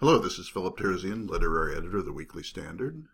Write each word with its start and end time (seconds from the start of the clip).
Hello, 0.00 0.18
this 0.18 0.38
is 0.38 0.48
Philip 0.48 0.78
Terzian, 0.78 1.28
literary 1.28 1.76
editor 1.76 1.98
of 1.98 2.06
the 2.06 2.12
Weekly 2.14 2.42
Standard, 2.42 3.04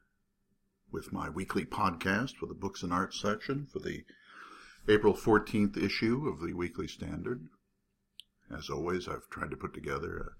with 0.92 1.12
my 1.12 1.28
weekly 1.28 1.64
podcast 1.64 2.36
for 2.36 2.46
the 2.46 2.54
Books 2.54 2.84
and 2.84 2.92
Arts 2.92 3.20
section 3.20 3.66
for 3.66 3.80
the 3.80 4.04
April 4.86 5.12
14th 5.12 5.76
issue 5.76 6.28
of 6.28 6.38
the 6.38 6.52
Weekly 6.52 6.86
Standard. 6.86 7.48
As 8.56 8.70
always, 8.70 9.08
I've 9.08 9.28
tried 9.30 9.50
to 9.50 9.56
put 9.56 9.74
together 9.74 10.32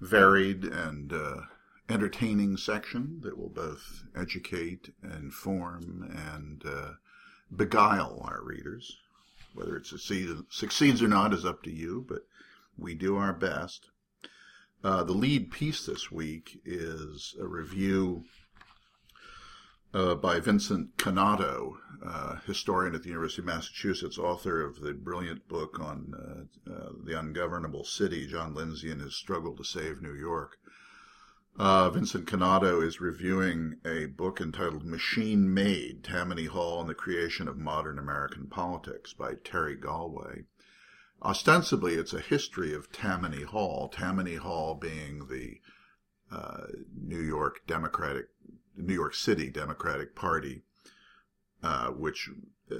a 0.00 0.04
varied 0.04 0.62
and 0.62 1.12
uh, 1.12 1.40
entertaining 1.88 2.56
section 2.56 3.18
that 3.24 3.36
will 3.36 3.48
both 3.48 4.04
educate, 4.14 4.94
inform, 5.02 6.08
and 6.14 6.62
uh, 6.64 6.92
beguile 7.56 8.20
our 8.22 8.40
readers. 8.40 8.98
Whether 9.52 9.78
it 9.78 9.86
succeeds, 9.86 10.30
succeeds 10.48 11.02
or 11.02 11.08
not 11.08 11.34
is 11.34 11.44
up 11.44 11.64
to 11.64 11.72
you, 11.72 12.06
but 12.08 12.24
we 12.78 12.94
do 12.94 13.16
our 13.16 13.32
best. 13.32 13.90
Uh, 14.84 15.02
the 15.02 15.12
lead 15.12 15.50
piece 15.50 15.86
this 15.86 16.12
week 16.12 16.60
is 16.64 17.34
a 17.40 17.46
review 17.46 18.24
uh, 19.94 20.14
by 20.14 20.38
Vincent 20.38 20.98
Cannato, 20.98 21.78
uh, 22.04 22.36
historian 22.46 22.94
at 22.94 23.02
the 23.02 23.08
University 23.08 23.40
of 23.40 23.46
Massachusetts, 23.46 24.18
author 24.18 24.62
of 24.62 24.80
the 24.80 24.92
brilliant 24.92 25.48
book 25.48 25.80
on 25.80 26.12
uh, 26.14 26.70
uh, 26.70 26.90
the 27.04 27.18
ungovernable 27.18 27.84
city, 27.84 28.26
John 28.26 28.54
Lindsay 28.54 28.90
and 28.90 29.00
his 29.00 29.16
struggle 29.16 29.56
to 29.56 29.64
save 29.64 30.02
New 30.02 30.14
York. 30.14 30.58
Uh, 31.58 31.88
Vincent 31.88 32.26
Cannato 32.26 32.82
is 32.82 33.00
reviewing 33.00 33.76
a 33.86 34.04
book 34.04 34.42
entitled 34.42 34.84
Machine 34.84 35.52
Made 35.52 36.04
Tammany 36.04 36.44
Hall 36.44 36.82
and 36.82 36.90
the 36.90 36.94
Creation 36.94 37.48
of 37.48 37.56
Modern 37.56 37.98
American 37.98 38.48
Politics 38.48 39.14
by 39.14 39.32
Terry 39.42 39.74
Golway. 39.74 40.44
Ostensibly, 41.22 41.94
it's 41.94 42.12
a 42.12 42.20
history 42.20 42.74
of 42.74 42.92
Tammany 42.92 43.42
Hall, 43.42 43.88
Tammany 43.88 44.36
Hall 44.36 44.74
being 44.74 45.26
the 45.28 45.60
uh, 46.30 46.66
New 46.94 47.20
York 47.20 47.66
Democratic, 47.66 48.26
New 48.76 48.94
York 48.94 49.14
City 49.14 49.48
Democratic 49.48 50.14
Party, 50.14 50.62
uh, 51.62 51.88
which 51.88 52.28
uh, 52.70 52.76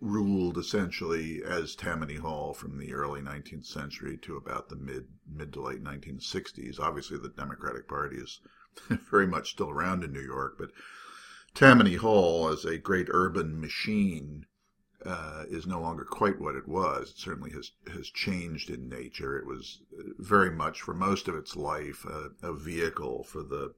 ruled 0.00 0.58
essentially 0.58 1.42
as 1.42 1.74
Tammany 1.74 2.16
Hall 2.16 2.52
from 2.52 2.78
the 2.78 2.92
early 2.92 3.20
19th 3.20 3.64
century 3.64 4.18
to 4.18 4.36
about 4.36 4.68
the 4.68 4.76
mid 4.76 5.08
mid 5.26 5.52
to 5.54 5.62
late 5.62 5.82
1960s. 5.82 6.78
Obviously, 6.78 7.16
the 7.16 7.30
Democratic 7.30 7.88
Party 7.88 8.16
is 8.16 8.40
very 9.10 9.26
much 9.26 9.52
still 9.52 9.70
around 9.70 10.04
in 10.04 10.12
New 10.12 10.20
York, 10.20 10.56
but 10.58 10.70
Tammany 11.54 11.96
Hall 11.96 12.48
as 12.48 12.64
a 12.64 12.78
great 12.78 13.08
urban 13.10 13.60
machine 13.60 14.46
uh, 15.04 15.44
is 15.48 15.66
no 15.66 15.80
longer 15.80 16.04
quite 16.04 16.40
what 16.40 16.54
it 16.54 16.68
was. 16.68 17.10
It 17.10 17.18
certainly 17.18 17.50
has 17.50 17.72
has 17.92 18.08
changed 18.08 18.70
in 18.70 18.88
nature. 18.88 19.38
It 19.38 19.46
was 19.46 19.80
very 20.18 20.50
much 20.50 20.80
for 20.80 20.94
most 20.94 21.28
of 21.28 21.34
its 21.34 21.56
life 21.56 22.04
a, 22.04 22.30
a 22.46 22.54
vehicle 22.54 23.24
for 23.24 23.42
the 23.42 23.74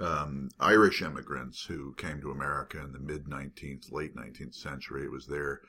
um, 0.00 0.50
Irish 0.60 1.02
immigrants 1.02 1.64
who 1.64 1.94
came 1.94 2.20
to 2.20 2.30
America 2.30 2.80
in 2.80 2.92
the 2.92 2.98
mid 2.98 3.24
19th, 3.24 3.90
late 3.90 4.14
19th 4.14 4.54
century. 4.54 5.04
It 5.04 5.10
was 5.10 5.26
their 5.26 5.60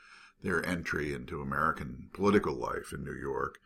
their 0.41 0.65
entry 0.65 1.13
into 1.13 1.41
American 1.41 2.09
political 2.13 2.53
life 2.53 2.93
in 2.93 3.03
New 3.03 3.15
York. 3.15 3.59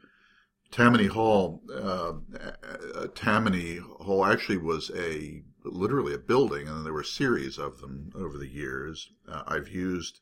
Tammany 0.72 1.06
Hall, 1.06 1.62
uh, 1.72 2.14
uh, 2.34 3.08
Tammany 3.14 3.78
Hall 3.78 4.26
actually 4.26 4.58
was 4.58 4.90
a 4.96 5.44
literally 5.64 6.16
a 6.16 6.18
building, 6.18 6.68
and 6.68 6.84
there 6.84 6.94
were 6.94 7.02
a 7.02 7.06
series 7.06 7.60
of 7.60 7.80
them 7.80 8.12
over 8.16 8.40
the 8.40 8.48
years. 8.48 9.12
Uh, 9.28 9.44
I've 9.46 9.70
used 9.70 10.22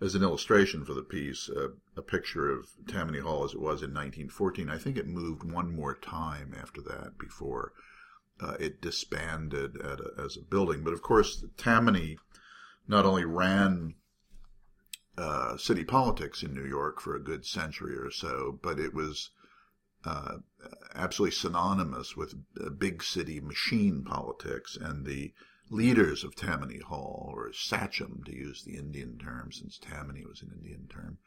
as 0.00 0.14
an 0.14 0.22
illustration 0.22 0.84
for 0.84 0.94
the 0.94 1.02
piece 1.02 1.48
uh, 1.50 1.68
a 1.96 2.02
picture 2.02 2.50
of 2.50 2.66
Tammany 2.88 3.20
Hall 3.20 3.44
as 3.44 3.52
it 3.52 3.60
was 3.60 3.82
in 3.82 3.92
1914. 3.92 4.70
I 4.70 4.78
think 4.78 4.96
it 4.96 5.06
moved 5.06 5.44
one 5.44 5.74
more 5.74 5.94
time 5.94 6.54
after 6.58 6.80
that 6.82 7.18
before 7.18 7.72
uh, 8.40 8.54
it 8.58 8.80
disbanded 8.80 9.76
a, 9.76 9.98
as 10.18 10.36
a 10.36 10.42
building. 10.42 10.82
But 10.82 10.94
of 10.94 11.02
course, 11.02 11.44
Tammany 11.56 12.18
not 12.88 13.04
only 13.04 13.24
ran 13.24 13.94
uh, 15.18 15.56
city 15.58 15.84
politics 15.84 16.42
in 16.42 16.54
New 16.54 16.64
York 16.64 17.00
for 17.00 17.14
a 17.14 17.22
good 17.22 17.44
century 17.44 17.96
or 17.96 18.10
so, 18.10 18.58
but 18.62 18.78
it 18.78 18.94
was 18.94 19.30
uh, 20.04 20.38
absolutely 20.94 21.34
synonymous 21.34 22.16
with 22.16 22.34
big 22.78 23.02
city 23.02 23.38
machine 23.38 24.02
politics 24.02 24.78
and 24.80 25.04
the 25.04 25.32
leaders 25.70 26.24
of 26.24 26.34
Tammany 26.34 26.80
Hall, 26.80 27.32
or 27.34 27.52
Sachem 27.52 28.22
to 28.26 28.34
use 28.34 28.62
the 28.62 28.76
Indian 28.76 29.18
term, 29.18 29.52
since 29.52 29.78
Tammany 29.78 30.24
was 30.26 30.42
an 30.42 30.50
Indian 30.52 30.88
term, 30.88 31.18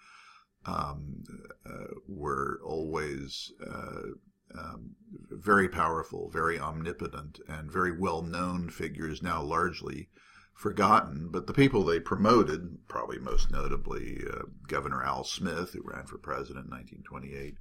um, 0.66 1.24
uh, 1.66 1.94
were 2.08 2.60
always 2.64 3.52
uh, 3.66 4.12
um, 4.58 4.96
very 5.32 5.68
powerful, 5.68 6.30
very 6.30 6.60
omnipotent, 6.60 7.40
and 7.48 7.72
very 7.72 7.98
well 7.98 8.22
known 8.22 8.70
figures, 8.70 9.22
now 9.22 9.42
largely 9.42 10.10
forgotten. 10.54 11.30
But 11.32 11.48
the 11.48 11.54
people 11.54 11.84
they 11.84 12.00
promoted, 12.00 12.78
probably 12.88 13.20
most 13.20 13.52
notably 13.52 14.24
uh, 14.30 14.44
Governor 14.68 15.04
Al 15.04 15.24
Smith, 15.24 15.74
who 15.74 15.82
ran 15.84 16.06
for 16.06 16.18
president 16.18 16.66
in 16.66 16.72
1928, 16.72 17.56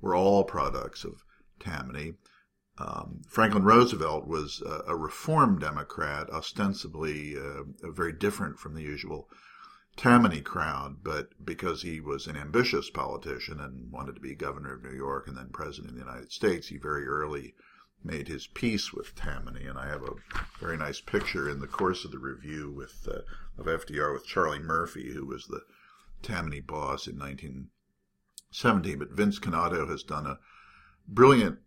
were 0.00 0.14
all 0.14 0.44
products 0.44 1.04
of 1.04 1.24
Tammany. 1.58 2.14
Um, 2.78 3.22
Franklin 3.28 3.64
Roosevelt 3.64 4.26
was 4.26 4.62
a, 4.62 4.84
a 4.88 4.96
reform 4.96 5.58
Democrat, 5.58 6.30
ostensibly 6.30 7.36
uh, 7.36 7.64
very 7.82 8.12
different 8.12 8.58
from 8.58 8.74
the 8.74 8.82
usual 8.82 9.28
Tammany 9.96 10.40
crowd, 10.40 11.02
but 11.02 11.30
because 11.44 11.82
he 11.82 11.98
was 12.00 12.28
an 12.28 12.36
ambitious 12.36 12.88
politician 12.88 13.58
and 13.58 13.90
wanted 13.90 14.14
to 14.14 14.20
be 14.20 14.36
governor 14.36 14.74
of 14.74 14.84
New 14.84 14.96
York 14.96 15.26
and 15.26 15.36
then 15.36 15.48
president 15.48 15.90
of 15.90 15.96
the 15.96 16.04
United 16.04 16.30
States, 16.30 16.68
he 16.68 16.76
very 16.76 17.04
early 17.04 17.56
made 18.04 18.28
his 18.28 18.46
peace 18.46 18.92
with 18.92 19.16
Tammany. 19.16 19.66
And 19.66 19.76
I 19.76 19.88
have 19.88 20.04
a 20.04 20.14
very 20.60 20.76
nice 20.76 21.00
picture 21.00 21.48
in 21.48 21.58
the 21.58 21.66
course 21.66 22.04
of 22.04 22.12
the 22.12 22.18
review 22.20 22.70
with 22.70 23.08
uh, 23.10 23.22
of 23.58 23.66
FDR 23.66 24.12
with 24.12 24.24
Charlie 24.24 24.60
Murphy, 24.60 25.12
who 25.12 25.26
was 25.26 25.46
the 25.46 25.62
Tammany 26.22 26.60
boss 26.60 27.08
in 27.08 27.18
1970. 27.18 28.94
But 28.94 29.10
Vince 29.10 29.40
Cannato 29.40 29.88
has 29.88 30.04
done 30.04 30.26
a 30.26 30.38
brilliant 31.08 31.58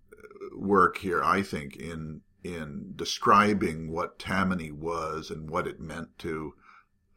work 0.55 0.97
here, 0.97 1.23
I 1.23 1.41
think, 1.41 1.75
in 1.75 2.21
in 2.43 2.93
describing 2.95 3.91
what 3.91 4.17
Tammany 4.17 4.71
was 4.71 5.29
and 5.29 5.49
what 5.49 5.67
it 5.67 5.79
meant 5.79 6.17
to 6.19 6.55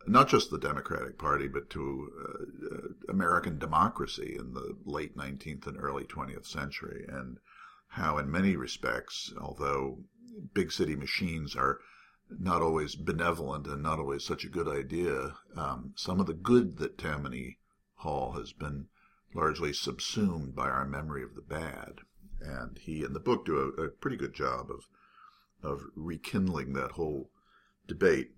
not 0.07 0.29
just 0.29 0.51
the 0.51 0.59
Democratic 0.59 1.19
Party, 1.19 1.49
but 1.49 1.71
to 1.71 2.13
uh, 2.21 2.75
uh 2.75 2.89
American 3.09 3.59
democracy 3.59 4.37
in 4.39 4.53
the 4.53 4.77
late 4.85 5.17
19th 5.17 5.67
and 5.67 5.79
early 5.79 6.05
20th 6.05 6.47
century, 6.47 7.07
and 7.09 7.39
how, 7.89 8.19
in 8.19 8.31
many 8.31 8.57
respects, 8.57 9.33
although 9.41 9.99
big 10.53 10.71
city 10.73 10.97
machines 10.97 11.57
are 11.57 11.81
not 12.29 12.61
always 12.61 12.95
benevolent 12.97 13.67
and 13.67 13.83
not 13.83 13.99
always 13.99 14.25
such 14.25 14.45
a 14.45 14.49
good 14.49 14.69
idea, 14.69 15.35
um, 15.57 15.93
some 15.97 16.21
of 16.21 16.27
the 16.27 16.35
good 16.35 16.77
that 16.79 16.99
Tammany 16.99 17.59
Hall 17.97 18.33
has 18.33 18.53
been 18.53 18.89
largely 19.35 19.73
subsumed 19.73 20.55
by 20.55 20.69
our 20.69 20.87
memory 20.87 21.23
of 21.23 21.35
the 21.35 21.41
bad 21.41 22.01
and 22.45 22.79
he 22.79 23.05
and 23.05 23.15
the 23.15 23.21
book 23.21 23.45
do 23.45 23.59
a, 23.59 23.83
a 23.85 23.89
pretty 23.89 24.17
good 24.17 24.35
job 24.35 24.71
of 24.71 24.89
of 25.63 25.87
rekindling 25.97 26.75
that 26.75 26.93
whole 26.93 27.31
debate. 27.87 28.33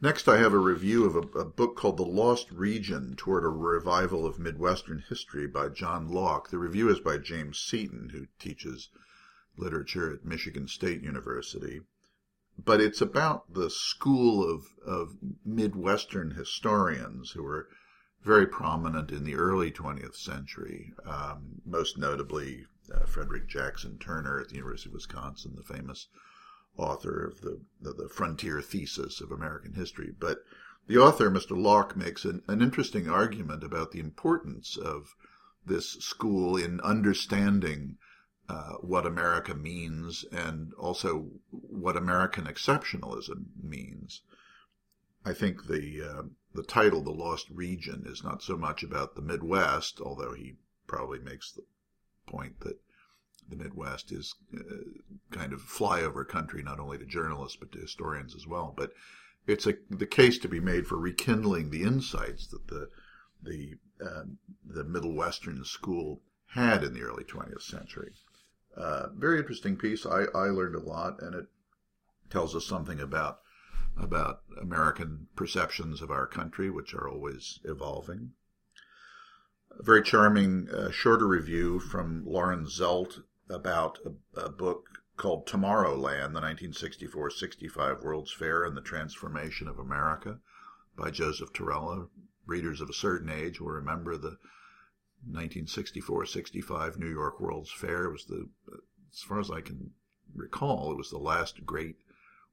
Next, 0.00 0.28
I 0.28 0.38
have 0.38 0.52
a 0.52 0.58
review 0.58 1.04
of 1.04 1.16
a, 1.16 1.38
a, 1.38 1.44
book 1.44 1.76
called 1.76 1.96
The 1.96 2.02
Lost 2.02 2.50
Region 2.50 3.14
Toward 3.16 3.44
a 3.44 3.48
Revival 3.48 4.26
of 4.26 4.38
Midwestern 4.38 5.04
History 5.08 5.46
by 5.46 5.68
John 5.68 6.08
Lauck. 6.08 6.50
The 6.50 6.58
review 6.58 6.90
is 6.90 7.00
by 7.00 7.18
James 7.18 7.58
Seaton, 7.58 8.10
who 8.10 8.26
teaches 8.38 8.90
literature 9.56 10.12
at 10.12 10.24
Michigan 10.24 10.66
State 10.66 11.02
University. 11.02 11.80
But 12.62 12.80
it's 12.80 13.00
about 13.00 13.54
the 13.54 13.70
school 13.70 14.48
of, 14.48 14.66
of 14.84 15.16
Midwestern 15.44 16.32
historians 16.32 17.30
who 17.30 17.46
are 17.46 17.68
very 18.24 18.46
prominent 18.46 19.10
in 19.10 19.24
the 19.24 19.36
early 19.36 19.70
20th 19.70 20.16
century, 20.16 20.92
um, 21.06 21.60
most 21.66 21.98
notably 21.98 22.64
uh, 22.92 23.04
Frederick 23.04 23.48
Jackson 23.48 23.98
Turner 23.98 24.40
at 24.40 24.48
the 24.48 24.56
University 24.56 24.88
of 24.88 24.94
Wisconsin, 24.94 25.54
the 25.56 25.74
famous 25.74 26.08
author 26.76 27.26
of 27.26 27.40
the, 27.42 27.60
the, 27.80 27.92
the 27.92 28.08
frontier 28.08 28.60
thesis 28.60 29.20
of 29.20 29.30
American 29.30 29.74
history. 29.74 30.10
But 30.18 30.38
the 30.86 30.98
author, 30.98 31.30
Mr. 31.30 31.56
Lauck, 31.56 31.96
makes 31.96 32.24
an, 32.24 32.42
an 32.48 32.62
interesting 32.62 33.08
argument 33.08 33.62
about 33.62 33.92
the 33.92 34.00
importance 34.00 34.76
of 34.76 35.14
this 35.66 35.92
school 35.92 36.56
in 36.56 36.80
understanding 36.80 37.96
uh, 38.48 38.74
what 38.80 39.06
America 39.06 39.54
means 39.54 40.24
and 40.30 40.72
also 40.78 41.30
what 41.50 41.96
American 41.96 42.44
exceptionalism 42.44 43.44
means. 43.62 44.22
I 45.24 45.32
think 45.32 45.66
the 45.66 46.02
uh, 46.02 46.22
the 46.54 46.62
title, 46.62 47.02
The 47.02 47.10
Lost 47.10 47.48
Region, 47.50 48.04
is 48.06 48.22
not 48.22 48.42
so 48.42 48.56
much 48.56 48.82
about 48.82 49.14
the 49.14 49.22
Midwest, 49.22 50.00
although 50.00 50.34
he 50.34 50.54
probably 50.86 51.18
makes 51.18 51.50
the 51.50 51.64
point 52.26 52.60
that 52.60 52.78
the 53.48 53.56
Midwest 53.56 54.12
is 54.12 54.34
uh, 54.56 54.60
kind 55.30 55.52
of 55.52 55.60
flyover 55.60 56.26
country, 56.26 56.62
not 56.62 56.78
only 56.80 56.96
to 56.98 57.04
journalists, 57.04 57.56
but 57.56 57.72
to 57.72 57.80
historians 57.80 58.34
as 58.34 58.46
well. 58.46 58.72
But 58.76 58.92
it's 59.46 59.66
a, 59.66 59.74
the 59.90 60.06
case 60.06 60.38
to 60.38 60.48
be 60.48 60.60
made 60.60 60.86
for 60.86 60.96
rekindling 60.96 61.70
the 61.70 61.82
insights 61.82 62.46
that 62.46 62.68
the, 62.68 62.88
the, 63.42 63.74
uh, 64.02 64.24
the 64.64 64.84
Middle 64.84 65.14
Western 65.14 65.64
school 65.64 66.22
had 66.46 66.84
in 66.84 66.94
the 66.94 67.02
early 67.02 67.24
20th 67.24 67.62
century. 67.62 68.12
Uh, 68.76 69.08
very 69.14 69.38
interesting 69.38 69.76
piece. 69.76 70.06
I, 70.06 70.24
I 70.34 70.46
learned 70.46 70.76
a 70.76 70.80
lot, 70.80 71.20
and 71.20 71.34
it 71.34 71.46
tells 72.30 72.54
us 72.54 72.66
something 72.66 73.00
about 73.00 73.40
about 73.96 74.42
American 74.60 75.28
perceptions 75.36 76.02
of 76.02 76.10
our 76.10 76.26
country, 76.26 76.70
which 76.70 76.94
are 76.94 77.08
always 77.08 77.60
evolving. 77.64 78.32
A 79.78 79.82
very 79.82 80.02
charming, 80.02 80.68
uh, 80.70 80.90
shorter 80.90 81.26
review 81.26 81.80
from 81.80 82.24
Lauren 82.26 82.66
Zelt 82.66 83.22
about 83.48 83.98
a, 84.04 84.40
a 84.40 84.48
book 84.50 84.98
called 85.16 85.46
Tomorrowland, 85.46 86.32
the 86.32 86.40
1964 86.40 87.30
65 87.30 88.02
World's 88.02 88.32
Fair 88.32 88.64
and 88.64 88.76
the 88.76 88.80
Transformation 88.80 89.68
of 89.68 89.78
America 89.78 90.38
by 90.96 91.10
Joseph 91.10 91.52
Tirella. 91.52 92.08
Readers 92.46 92.80
of 92.80 92.90
a 92.90 92.94
certain 92.94 93.30
age 93.30 93.60
will 93.60 93.70
remember 93.70 94.16
the 94.16 94.36
1964 95.26 96.26
65 96.26 96.98
New 96.98 97.08
York 97.08 97.40
World's 97.40 97.72
Fair. 97.72 98.04
It 98.04 98.12
was 98.12 98.26
the, 98.26 98.48
as 99.12 99.20
far 99.20 99.40
as 99.40 99.50
I 99.50 99.60
can 99.60 99.92
recall, 100.34 100.90
it 100.90 100.96
was 100.96 101.10
the 101.10 101.18
last 101.18 101.64
great 101.64 101.96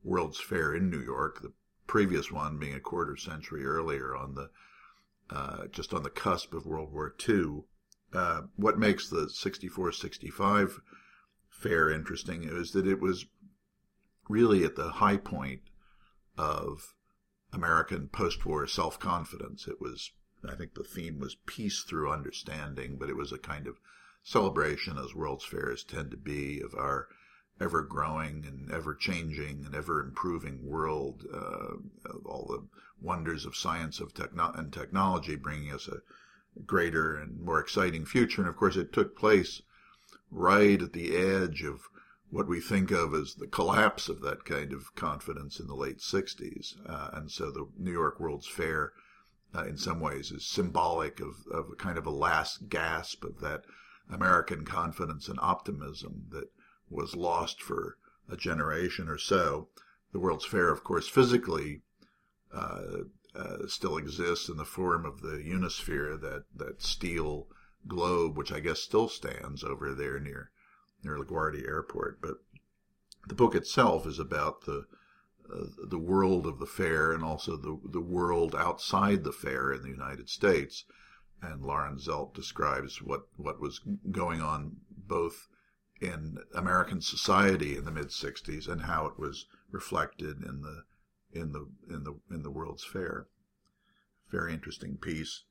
World's 0.03 0.39
Fair 0.39 0.74
in 0.74 0.89
New 0.89 1.01
York, 1.01 1.42
the 1.42 1.53
previous 1.88 2.31
one 2.31 2.57
being 2.57 2.74
a 2.74 2.80
quarter 2.80 3.15
century 3.15 3.65
earlier 3.65 4.15
on 4.15 4.36
the 4.36 4.50
uh, 5.30 5.68
just 5.68 5.94
on 5.94 6.03
the 6.03 6.09
cusp 6.09 6.53
of 6.53 6.65
World 6.65 6.92
War 6.92 7.15
II. 7.27 7.63
Uh, 8.13 8.42
what 8.57 8.77
makes 8.77 9.09
the 9.09 9.30
64 9.30 9.94
65 9.94 10.80
fair 11.50 11.89
interesting 11.89 12.44
is 12.44 12.71
that 12.71 12.88
it 12.88 13.00
was 13.00 13.25
really 14.27 14.63
at 14.65 14.75
the 14.75 14.89
high 14.89 15.18
point 15.18 15.62
of 16.38 16.94
American 17.53 18.07
post 18.07 18.45
war 18.45 18.65
self 18.68 19.00
confidence. 19.00 19.68
It 19.68 19.80
was, 19.80 20.12
I 20.48 20.56
think 20.56 20.74
the 20.74 20.83
theme 20.83 21.19
was 21.19 21.36
peace 21.45 21.83
through 21.83 22.12
understanding, 22.12 22.98
but 22.98 23.09
it 23.09 23.15
was 23.15 23.31
a 23.31 23.38
kind 23.38 23.68
of 23.68 23.80
celebration, 24.24 24.98
as 24.98 25.15
World's 25.15 25.45
Fairs 25.45 25.83
tend 25.83 26.12
to 26.12 26.18
be, 26.18 26.62
of 26.62 26.74
our 26.74 27.07
ever 27.61 27.83
growing 27.83 28.43
and 28.45 28.71
ever 28.71 28.95
changing 28.95 29.63
and 29.65 29.75
ever 29.75 30.01
improving 30.01 30.65
world, 30.65 31.23
uh, 31.33 31.75
all 32.25 32.45
the 32.47 32.67
wonders 33.01 33.45
of 33.45 33.55
science 33.55 33.99
of 33.99 34.13
techno- 34.13 34.53
and 34.53 34.73
technology 34.73 35.35
bringing 35.35 35.71
us 35.71 35.87
a 35.87 36.01
greater 36.65 37.15
and 37.15 37.39
more 37.39 37.59
exciting 37.59 38.05
future. 38.05 38.41
And 38.41 38.49
of 38.49 38.55
course, 38.55 38.75
it 38.75 38.91
took 38.91 39.17
place 39.17 39.61
right 40.29 40.81
at 40.81 40.93
the 40.93 41.15
edge 41.15 41.63
of 41.63 41.87
what 42.29 42.47
we 42.47 42.61
think 42.61 42.91
of 42.91 43.13
as 43.13 43.35
the 43.35 43.47
collapse 43.47 44.07
of 44.07 44.21
that 44.21 44.45
kind 44.45 44.71
of 44.71 44.95
confidence 44.95 45.59
in 45.59 45.67
the 45.67 45.75
late 45.75 45.99
60s. 45.99 46.75
Uh, 46.87 47.09
and 47.13 47.29
so 47.29 47.51
the 47.51 47.67
New 47.77 47.91
York 47.91 48.19
World's 48.19 48.47
Fair, 48.47 48.93
uh, 49.53 49.65
in 49.65 49.77
some 49.77 49.99
ways, 49.99 50.31
is 50.31 50.47
symbolic 50.47 51.19
of, 51.19 51.45
of 51.51 51.69
a 51.71 51.75
kind 51.75 51.97
of 51.97 52.05
a 52.05 52.11
last 52.11 52.69
gasp 52.69 53.23
of 53.25 53.41
that 53.41 53.65
American 54.09 54.65
confidence 54.65 55.27
and 55.27 55.39
optimism 55.41 56.23
that 56.31 56.49
was 56.91 57.15
lost 57.15 57.61
for 57.61 57.97
a 58.29 58.38
generation 58.38 59.07
or 59.07 59.17
so. 59.17 59.69
The 60.11 60.19
World's 60.19 60.45
Fair, 60.45 60.69
of 60.71 60.83
course, 60.83 61.07
physically 61.07 61.81
uh, 62.53 63.03
uh, 63.33 63.67
still 63.67 63.97
exists 63.97 64.49
in 64.49 64.57
the 64.57 64.65
form 64.65 65.05
of 65.05 65.21
the 65.21 65.38
Unisphere, 65.38 66.19
that, 66.19 66.43
that 66.55 66.81
steel 66.81 67.47
globe, 67.88 68.38
which 68.38 68.51
I 68.51 68.59
guess 68.59 68.79
still 68.79 69.07
stands 69.07 69.63
over 69.63 69.93
there 69.93 70.19
near 70.19 70.51
near 71.03 71.17
LaGuardia 71.17 71.65
Airport. 71.65 72.21
But 72.21 72.38
the 73.27 73.33
book 73.35 73.55
itself 73.55 74.05
is 74.05 74.19
about 74.19 74.65
the 74.65 74.85
uh, 75.51 75.65
the 75.88 75.97
world 75.97 76.45
of 76.45 76.59
the 76.59 76.65
fair 76.65 77.11
and 77.11 77.23
also 77.23 77.55
the 77.55 77.79
the 77.85 78.01
world 78.01 78.55
outside 78.55 79.23
the 79.23 79.31
fair 79.31 79.71
in 79.71 79.81
the 79.81 79.89
United 79.89 80.29
States. 80.29 80.85
And 81.41 81.63
Lauren 81.63 81.97
Zelt 81.97 82.35
describes 82.35 83.01
what 83.01 83.23
what 83.38 83.59
was 83.59 83.81
going 84.11 84.41
on 84.41 84.77
both 84.89 85.47
in 86.01 86.39
American 86.56 87.01
society 87.01 87.77
in 87.77 87.86
the 87.86 87.92
mid 87.92 88.07
'60s 88.07 88.68
and 88.68 88.81
how 88.81 89.06
it 89.06 89.19
was 89.19 89.45
reflected 89.71 90.44
in 90.44 90.62
the 90.62 90.83
in 91.31 91.51
the 91.51 91.68
in 91.89 92.03
the 92.03 92.15
in 92.30 92.44
the 92.44 92.51
World's 92.51 92.83
Fair. 92.83 93.27
Very 94.30 94.53
interesting 94.53 94.98
piece. 94.98 95.44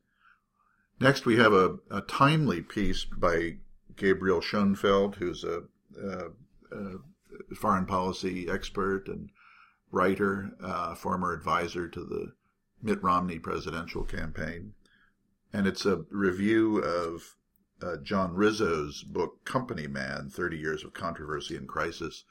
Next, 1.00 1.24
we 1.24 1.36
have 1.36 1.52
a, 1.52 1.78
a 1.90 2.02
timely 2.02 2.60
piece 2.60 3.04
by 3.04 3.56
Gabriel 3.96 4.40
Schoenfeld, 4.40 5.16
who's 5.16 5.44
a, 5.44 5.62
a, 5.98 6.26
a 6.72 7.54
foreign 7.54 7.86
policy 7.86 8.48
expert 8.50 9.08
and 9.08 9.30
writer, 9.90 10.52
uh, 10.62 10.94
former 10.94 11.32
advisor 11.32 11.88
to 11.88 12.00
the 12.04 12.32
Mitt 12.82 13.02
Romney 13.02 13.38
presidential 13.38 14.04
campaign. 14.04 14.74
And 15.52 15.66
it's 15.66 15.86
a 15.86 16.04
review 16.10 16.78
of 16.78 17.36
uh, 17.82 17.96
John 18.02 18.34
Rizzo's 18.34 19.02
book, 19.02 19.44
Company 19.44 19.86
Man 19.86 20.30
30 20.30 20.56
Years 20.56 20.84
of 20.84 20.92
Controversy 20.92 21.56
and 21.56 21.68
Crisis 21.68 22.24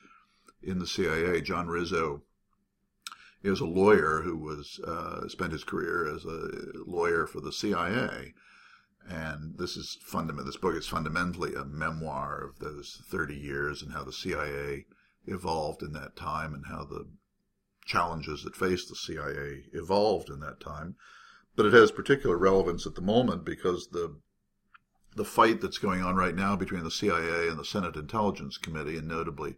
in 0.61 0.79
the 0.79 0.87
CIA. 0.87 1.41
John 1.41 1.67
Rizzo 1.67 2.23
is 3.43 3.59
a 3.59 3.65
lawyer 3.65 4.21
who 4.21 4.37
was 4.37 4.79
uh, 4.85 5.27
spent 5.27 5.53
his 5.53 5.63
career 5.63 6.13
as 6.13 6.25
a 6.25 6.49
lawyer 6.85 7.25
for 7.25 7.39
the 7.39 7.53
CIA. 7.53 8.33
And 9.07 9.57
this 9.57 9.77
is 9.77 9.97
fundamental. 10.01 10.45
This 10.45 10.57
book 10.57 10.75
is 10.75 10.87
fundamentally 10.87 11.55
a 11.55 11.65
memoir 11.65 12.43
of 12.43 12.59
those 12.59 13.01
30 13.05 13.35
years 13.35 13.81
and 13.81 13.93
how 13.93 14.03
the 14.03 14.13
CIA 14.13 14.85
evolved 15.25 15.81
in 15.81 15.93
that 15.93 16.15
time 16.15 16.53
and 16.53 16.65
how 16.67 16.83
the 16.83 17.07
challenges 17.85 18.43
that 18.43 18.55
faced 18.55 18.89
the 18.89 18.95
CIA 18.95 19.63
evolved 19.73 20.29
in 20.29 20.41
that 20.41 20.59
time. 20.59 20.95
But 21.55 21.65
it 21.65 21.73
has 21.73 21.91
particular 21.91 22.37
relevance 22.37 22.85
at 22.85 22.95
the 22.95 23.01
moment 23.01 23.45
because 23.45 23.87
the 23.87 24.19
the 25.15 25.25
fight 25.25 25.61
that's 25.61 25.77
going 25.77 26.01
on 26.01 26.15
right 26.15 26.35
now 26.35 26.55
between 26.55 26.83
the 26.83 26.91
CIA 26.91 27.47
and 27.47 27.57
the 27.59 27.65
Senate 27.65 27.95
Intelligence 27.95 28.57
Committee, 28.57 28.97
and 28.97 29.07
notably 29.07 29.55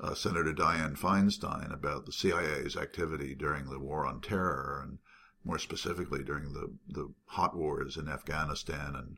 uh, 0.00 0.14
Senator 0.14 0.52
Dianne 0.52 0.98
Feinstein 0.98 1.72
about 1.72 2.06
the 2.06 2.12
CIA's 2.12 2.76
activity 2.76 3.34
during 3.34 3.66
the 3.66 3.78
War 3.78 4.06
on 4.06 4.20
Terror, 4.20 4.80
and 4.82 4.98
more 5.44 5.58
specifically 5.58 6.22
during 6.22 6.52
the, 6.52 6.72
the 6.88 7.12
hot 7.26 7.56
wars 7.56 7.96
in 7.96 8.08
Afghanistan 8.08 8.94
and 8.94 9.16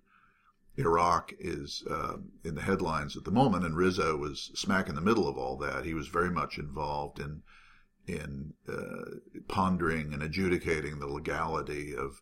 Iraq, 0.77 1.33
is 1.39 1.85
uh, 1.91 2.17
in 2.45 2.55
the 2.55 2.63
headlines 2.63 3.17
at 3.17 3.25
the 3.25 3.31
moment. 3.31 3.65
And 3.65 3.77
Rizzo 3.77 4.17
was 4.17 4.51
smack 4.55 4.89
in 4.89 4.95
the 4.95 5.01
middle 5.01 5.29
of 5.29 5.37
all 5.37 5.57
that. 5.59 5.85
He 5.85 5.95
was 5.95 6.09
very 6.09 6.31
much 6.31 6.59
involved 6.59 7.19
in 7.19 7.43
in 8.05 8.53
uh, 8.69 9.19
pondering 9.47 10.13
and 10.13 10.25
adjudicating 10.25 10.99
the 10.99 11.07
legality 11.07 11.95
of 11.95 12.21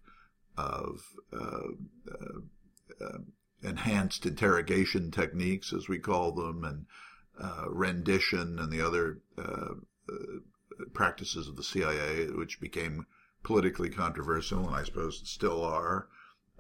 of 0.59 1.03
uh, 1.33 1.69
uh, 2.11 3.05
uh 3.05 3.19
enhanced 3.63 4.27
interrogation 4.27 5.11
techniques, 5.11 5.73
as 5.73 5.89
we 5.89 5.99
call 5.99 6.33
them, 6.33 6.65
and 6.65 6.87
uh, 7.41 7.65
rendition 7.69 8.59
and 8.59 8.73
the 8.73 8.85
other 8.87 9.19
uh, 9.39 9.75
uh, 10.11 10.85
practices 10.93 11.49
of 11.49 11.57
the 11.57 11.63
CIA, 11.63 12.27
which 12.27 12.61
became 12.61 13.07
politically 13.43 13.89
controversial, 13.89 14.67
and 14.67 14.77
I 14.77 14.85
suppose 14.85 15.23
still 15.25 15.65
are. 15.65 16.09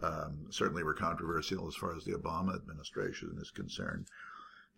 Um, 0.02 0.46
certainly 0.48 0.82
were 0.82 0.94
controversial 0.94 1.68
as 1.68 1.74
far 1.74 1.94
as 1.94 2.04
the 2.04 2.14
Obama 2.14 2.54
administration 2.54 3.36
is 3.40 3.50
concerned. 3.50 4.06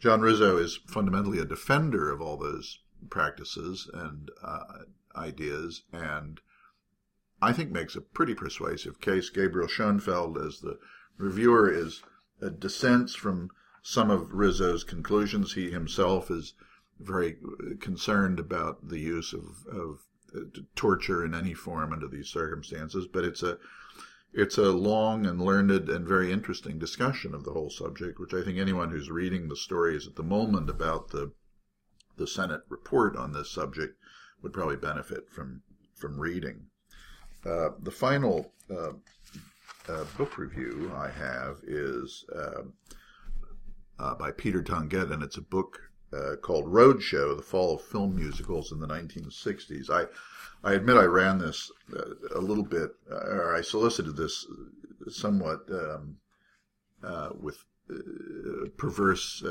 John 0.01 0.21
Rizzo 0.21 0.57
is 0.57 0.81
fundamentally 0.89 1.39
a 1.39 1.45
defender 1.45 2.11
of 2.11 2.21
all 2.21 2.37
those 2.37 2.81
practices 3.09 3.89
and 3.95 4.31
uh, 4.43 4.65
ideas, 5.15 5.83
and 5.93 6.41
I 7.41 7.53
think 7.53 7.71
makes 7.71 7.95
a 7.95 8.01
pretty 8.01 8.35
persuasive 8.35 9.01
case. 9.01 9.31
Gabriel 9.31 9.69
Schoenfeld, 9.69 10.39
as 10.39 10.61
the 10.61 10.79
reviewer, 11.19 11.73
is 11.73 12.03
dissents 12.51 13.15
from 13.15 13.51
some 13.83 14.11
of 14.11 14.33
Rizzo's 14.33 14.85
conclusions. 14.85 15.55
He 15.55 15.71
himself 15.71 16.31
is 16.31 16.55
very 16.99 17.37
concerned 17.81 18.39
about 18.39 18.89
the 18.89 18.99
use 18.99 19.33
of, 19.33 19.67
of 19.67 20.07
uh, 20.35 20.61
torture 20.77 21.25
in 21.25 21.35
any 21.35 21.55
form 21.55 21.93
under 21.93 22.09
these 22.09 22.29
circumstances, 22.29 23.07
but 23.07 23.25
it's 23.25 23.43
a 23.43 23.59
it's 24.35 24.57
a 24.57 24.73
long 24.73 25.27
and 25.27 25.43
learned 25.43 25.71
and 25.71 26.09
very 26.09 26.33
interesting 26.33 26.79
discussion 26.79 27.35
of 27.35 27.45
the 27.45 27.53
whole 27.53 27.69
subject, 27.69 28.19
which 28.19 28.33
I 28.33 28.43
think 28.43 28.59
anyone 28.59 28.91
who's 28.91 29.11
reading 29.11 29.49
the 29.49 29.57
stories 29.57 30.07
at 30.07 30.17
the 30.17 30.23
moment 30.23 30.71
about 30.71 31.11
the 31.11 31.33
the 32.17 32.27
Senate 32.27 32.63
report 32.69 33.17
on 33.17 33.33
this 33.33 33.51
subject 33.51 33.99
would 34.43 34.53
probably 34.53 34.77
benefit 34.77 35.31
from 35.31 35.63
from 35.95 36.19
reading. 36.19 36.67
Uh, 37.45 37.71
the 37.81 37.91
final 37.91 38.53
uh, 38.71 38.93
uh, 39.89 40.05
book 40.17 40.39
review 40.39 40.93
I 40.95 41.09
have 41.09 41.59
is 41.67 42.25
uh, 42.35 42.63
uh, 43.99 44.15
by 44.15 44.31
Peter 44.31 44.63
Tonguette, 44.63 45.13
and 45.13 45.23
it's 45.23 45.37
a 45.37 45.43
book 45.43 45.81
uh, 46.13 46.37
called 46.37 46.67
Roadshow: 46.67 47.37
The 47.37 47.43
Fall 47.43 47.77
of 47.77 47.83
Film 47.83 48.17
Musicals 48.17 48.73
in 48.73 48.81
the 48.81 48.87
1960s. 48.87 49.91
I 49.91 50.07
I 50.65 50.75
admit 50.75 50.97
I 50.97 51.05
ran 51.05 51.39
this 51.39 51.71
uh, 51.97 52.15
a 52.35 52.41
little 52.41 52.65
bit, 52.65 52.91
uh, 53.11 53.17
or 53.17 53.57
I 53.57 53.63
solicited 53.63 54.17
this 54.17 54.47
somewhat 55.09 55.69
um, 55.71 56.17
with 57.41 57.65
perverse 58.77 59.43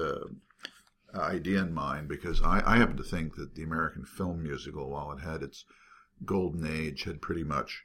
idea 1.14 1.62
in 1.62 1.74
mind 1.74 2.08
because 2.08 2.42
I, 2.42 2.64
I 2.66 2.78
happen 2.78 2.96
to 2.96 3.04
think 3.04 3.36
that 3.36 3.56
the 3.56 3.64
American 3.64 4.06
film 4.06 4.44
musical, 4.44 4.90
while 4.90 5.12
it 5.12 5.20
had 5.20 5.44
its 5.44 5.66
golden 6.24 6.66
age, 6.66 7.04
had 7.04 7.22
pretty 7.22 7.44
much 7.44 7.84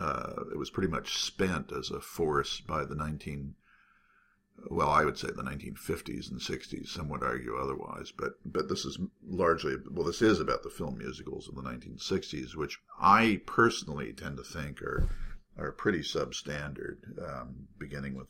it 0.00 0.58
was 0.58 0.70
pretty 0.70 0.88
much 0.88 1.18
spent 1.18 1.72
as 1.72 1.90
a 1.90 2.00
force 2.00 2.60
by 2.60 2.84
the 2.84 2.94
19 2.94 3.54
well, 4.70 4.88
I 4.88 5.04
would 5.04 5.18
say 5.18 5.28
the 5.28 5.42
1950s 5.42 6.30
and 6.30 6.40
60s. 6.40 6.88
Some 6.88 7.08
would 7.08 7.22
argue 7.22 7.56
otherwise, 7.56 8.12
but 8.16 8.34
but 8.44 8.68
this 8.68 8.84
is 8.84 8.98
largely 9.26 9.76
well, 9.90 10.06
this 10.06 10.22
is 10.22 10.40
about 10.40 10.62
the 10.62 10.70
film 10.70 10.98
musicals 10.98 11.48
of 11.48 11.56
the 11.56 11.62
1960s, 11.62 12.54
which 12.54 12.78
I 13.00 13.40
personally 13.46 14.12
tend 14.12 14.36
to 14.36 14.44
think 14.44 14.80
are 14.80 15.08
are 15.56 15.72
pretty 15.72 16.00
substandard, 16.00 17.18
um, 17.22 17.68
beginning 17.78 18.14
with 18.14 18.28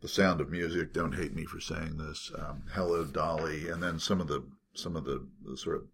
the 0.00 0.08
Sound 0.08 0.40
of 0.40 0.50
Music. 0.50 0.92
Don't 0.92 1.14
hate 1.14 1.34
me 1.34 1.44
for 1.44 1.60
saying 1.60 1.96
this. 1.98 2.30
Um, 2.36 2.64
Hello, 2.72 3.04
Dolly, 3.04 3.68
and 3.68 3.82
then 3.82 3.98
some 3.98 4.20
of 4.20 4.28
the 4.28 4.44
some 4.74 4.96
of 4.96 5.04
the, 5.04 5.26
the 5.44 5.56
sort 5.56 5.76
of 5.76 5.84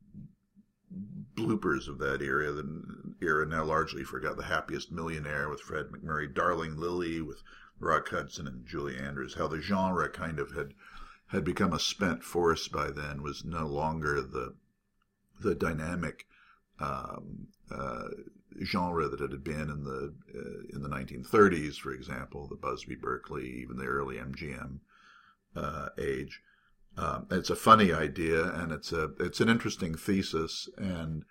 bloopers 1.35 1.89
of 1.89 1.99
that 1.99 2.23
era. 2.23 2.53
The 2.53 3.15
era 3.21 3.47
now 3.47 3.65
largely 3.65 4.05
forgot. 4.05 4.37
The 4.37 4.45
Happiest 4.45 4.93
Millionaire 4.93 5.49
with 5.49 5.61
Fred 5.61 5.87
MacMurray, 5.87 6.33
Darling 6.35 6.77
Lili 6.77 7.21
with 7.21 7.43
Rock 7.79 8.09
Hudson 8.11 8.47
and 8.47 8.67
Julie 8.67 8.99
Andrews, 8.99 9.35
how 9.35 9.49
the 9.49 9.61
genre 9.61 10.09
kind 10.09 10.39
of 10.39 10.53
had 10.53 10.75
had 11.29 11.45
become 11.45 11.73
a 11.73 11.79
spent 11.79 12.23
force 12.23 12.69
by 12.69 12.91
then, 12.91 13.23
was 13.23 13.45
no 13.45 13.67
longer 13.67 14.21
the 14.21 14.55
the 15.41 15.55
dynamic 15.55 16.27
um, 16.79 17.49
uh, 17.71 18.09
genre 18.63 19.09
that 19.09 19.21
it 19.21 19.31
had 19.31 19.45
been 19.45 19.71
in 19.71 19.85
the 19.85 20.15
uh, 20.35 20.77
in 20.77 20.83
the 20.83 20.89
1930s, 20.89 21.77
for 21.77 21.93
example, 21.93 22.47
the 22.47 22.57
Busby 22.57 22.95
Berkeley, 22.95 23.63
even 23.63 23.77
the 23.77 23.87
early 23.87 24.17
MGM 24.17 24.81
uh, 25.57 25.89
age. 25.99 26.41
Um, 26.97 27.27
it's 27.31 27.51
a 27.51 27.57
funny 27.57 27.93
idea, 27.93 28.53
and 28.53 28.71
it's 28.73 28.93
a 28.93 29.11
it's 29.19 29.41
an 29.41 29.49
interesting 29.49 29.95
thesis, 29.95 30.69
and 30.77 31.25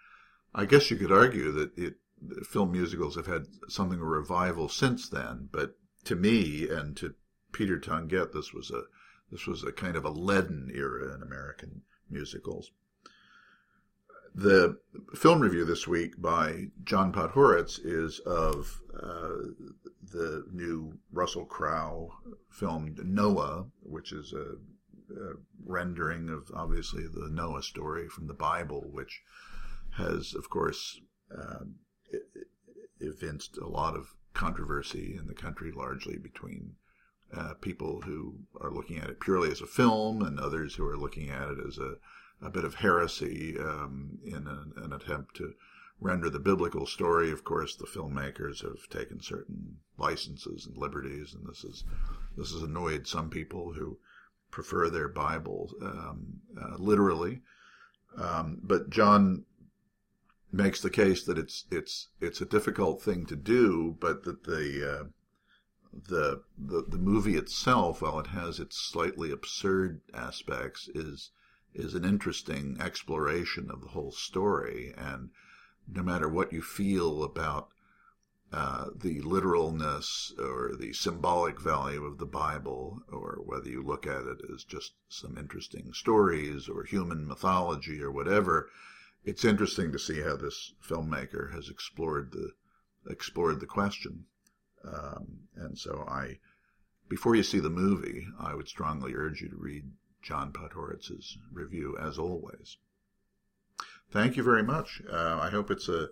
I 0.53 0.65
guess 0.65 0.89
you 0.89 0.97
could 0.97 1.11
argue 1.11 1.51
that 1.51 1.77
it 1.77 1.95
film 2.43 2.71
musicals 2.71 3.15
have 3.15 3.27
had 3.27 3.45
something 3.67 3.99
of 3.99 4.03
a 4.03 4.09
revival 4.09 4.69
since 4.69 5.09
then, 5.09 5.49
but 5.51 5.75
to 6.05 6.15
me 6.15 6.67
and 6.69 6.95
to 6.97 7.13
Peter 7.51 7.79
Tonguette, 7.79 8.33
this 8.33 8.53
was 8.53 8.71
a 8.71 8.83
this 9.31 9.47
was 9.47 9.63
a 9.63 9.71
kind 9.71 9.95
of 9.95 10.05
a 10.05 10.09
leaden 10.09 10.71
era 10.73 11.15
in 11.15 11.21
American 11.21 11.81
musicals. 12.09 12.71
The 14.33 14.77
film 15.13 15.41
review 15.41 15.65
this 15.65 15.87
week 15.87 16.21
by 16.21 16.67
John 16.83 17.11
Podhoretz 17.11 17.79
is 17.83 18.19
of 18.19 18.81
uh, 18.93 19.51
the 20.01 20.45
new 20.51 20.97
Russell 21.11 21.45
Crowe 21.45 22.13
film 22.49 22.95
Noah, 23.03 23.65
which 23.83 24.13
is 24.13 24.31
a, 24.33 24.55
rendering 25.65 26.29
of 26.29 26.51
obviously 26.53 27.03
the 27.03 27.29
Noah 27.29 27.63
story 27.63 28.07
from 28.07 28.27
the 28.27 28.33
Bible, 28.33 28.89
which 28.91 29.21
has, 29.97 30.33
of 30.33 30.49
course, 30.49 30.99
uh, 31.35 31.65
evinced 32.99 33.57
a 33.57 33.67
lot 33.67 33.95
of 33.95 34.15
controversy 34.33 35.15
in 35.17 35.27
the 35.27 35.33
country, 35.33 35.71
largely 35.71 36.17
between 36.17 36.75
uh, 37.33 37.53
people 37.61 38.01
who 38.01 38.35
are 38.59 38.71
looking 38.71 38.97
at 38.97 39.09
it 39.09 39.19
purely 39.19 39.51
as 39.51 39.61
a 39.61 39.67
film 39.67 40.21
and 40.21 40.39
others 40.39 40.75
who 40.75 40.85
are 40.85 40.97
looking 40.97 41.29
at 41.29 41.49
it 41.49 41.57
as 41.65 41.77
a, 41.77 41.95
a 42.41 42.49
bit 42.49 42.65
of 42.65 42.75
heresy 42.75 43.57
um, 43.59 44.19
in 44.25 44.47
an, 44.47 44.73
an, 44.77 44.91
attempt 44.91 45.35
to 45.35 45.53
render 45.99 46.29
the 46.29 46.39
biblical 46.39 46.85
story. 46.85 47.31
Of 47.31 47.43
course, 47.43 47.75
the 47.75 47.85
filmmakers 47.85 48.61
have 48.63 48.89
taken 48.89 49.21
certain 49.21 49.77
licenses 49.97 50.65
and 50.65 50.75
liberties, 50.75 51.33
and 51.33 51.47
this 51.47 51.63
is 51.63 51.83
this 52.35 52.51
has 52.51 52.63
annoyed 52.63 53.07
some 53.07 53.29
people 53.29 53.73
who 53.73 53.97
prefer 54.51 54.89
their 54.89 55.07
Bible 55.07 55.71
um, 55.81 56.41
uh, 56.61 56.75
literally. 56.77 57.41
Um, 58.17 58.59
but 58.61 58.89
John 58.89 59.45
makes 60.51 60.81
the 60.81 60.89
case 60.89 61.23
that 61.23 61.37
it's 61.37 61.65
it's 61.71 62.09
it's 62.19 62.41
a 62.41 62.45
difficult 62.45 63.01
thing 63.01 63.25
to 63.27 63.35
do, 63.35 63.95
but 63.99 64.23
that 64.23 64.43
the 64.43 64.99
uh, 64.99 65.03
the 65.93 66.43
the 66.57 66.85
the 66.87 66.97
movie 66.97 67.35
itself, 67.35 68.01
while 68.01 68.19
it 68.19 68.27
has 68.27 68.59
its 68.59 68.77
slightly 68.77 69.31
absurd 69.31 70.01
aspects, 70.13 70.89
is 70.93 71.31
is 71.73 71.95
an 71.95 72.03
interesting 72.03 72.77
exploration 72.81 73.69
of 73.71 73.81
the 73.81 73.89
whole 73.89 74.11
story. 74.11 74.93
And 74.97 75.29
no 75.87 76.03
matter 76.03 76.27
what 76.27 76.53
you 76.53 76.61
feel 76.61 77.23
about 77.23 77.69
uh, 78.53 78.87
the 78.95 79.21
literalness 79.21 80.33
or 80.37 80.73
the 80.77 80.91
symbolic 80.91 81.59
value 81.61 82.03
of 82.03 82.17
the 82.17 82.25
Bible, 82.25 83.01
or 83.09 83.39
whether 83.45 83.69
you 83.69 83.81
look 83.81 84.05
at 84.05 84.25
it 84.25 84.41
as 84.53 84.65
just 84.65 84.93
some 85.07 85.37
interesting 85.37 85.93
stories 85.93 86.67
or 86.67 86.83
human 86.83 87.25
mythology 87.25 88.01
or 88.01 88.11
whatever, 88.11 88.69
it's 89.23 89.45
interesting 89.45 89.91
to 89.91 89.99
see 89.99 90.21
how 90.21 90.35
this 90.35 90.73
filmmaker 90.85 91.53
has 91.53 91.69
explored 91.69 92.31
the 92.31 92.51
explored 93.09 93.59
the 93.59 93.65
question. 93.65 94.25
Um, 94.83 95.47
and 95.55 95.77
so 95.77 96.05
I, 96.07 96.39
before 97.07 97.35
you 97.35 97.43
see 97.43 97.59
the 97.59 97.69
movie, 97.69 98.27
I 98.39 98.53
would 98.53 98.67
strongly 98.67 99.13
urge 99.15 99.41
you 99.41 99.49
to 99.49 99.55
read 99.55 99.85
John 100.21 100.51
Podhoretz's 100.51 101.37
review 101.51 101.97
as 101.99 102.19
always. 102.19 102.77
Thank 104.11 104.35
you 104.35 104.43
very 104.43 104.63
much. 104.63 105.01
Uh, 105.09 105.39
I 105.41 105.49
hope 105.49 105.71
it's 105.71 105.87
a 105.87 106.09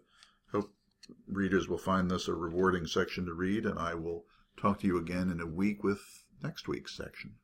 readers 1.28 1.68
will 1.68 1.78
find 1.78 2.10
this 2.10 2.28
a 2.28 2.34
rewarding 2.34 2.86
section 2.86 3.26
to 3.26 3.34
read, 3.34 3.66
and 3.66 3.80
I 3.80 3.96
will 3.96 4.26
talk 4.58 4.80
to 4.80 4.88
you 4.88 4.98
again 4.98 5.30
in 5.30 5.40
a 5.40 5.46
week 5.46 5.84
with 5.84 6.02
next 6.44 6.68
week's 6.68 6.96
section. 6.96 7.36